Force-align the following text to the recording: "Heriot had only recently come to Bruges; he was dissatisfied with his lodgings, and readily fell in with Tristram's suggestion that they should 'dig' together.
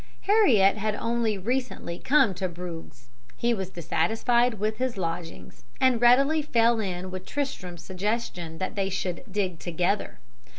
"Heriot 0.21 0.77
had 0.77 0.95
only 0.95 1.37
recently 1.37 1.99
come 1.99 2.33
to 2.33 2.49
Bruges; 2.49 3.09
he 3.37 3.53
was 3.53 3.69
dissatisfied 3.69 4.55
with 4.55 4.77
his 4.79 4.97
lodgings, 4.97 5.63
and 5.79 6.01
readily 6.01 6.41
fell 6.41 6.79
in 6.79 7.11
with 7.11 7.23
Tristram's 7.23 7.83
suggestion 7.83 8.57
that 8.57 8.73
they 8.73 8.89
should 8.89 9.21
'dig' 9.31 9.59
together. 9.59 10.17